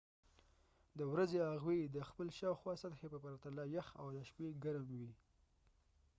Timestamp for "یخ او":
3.75-4.07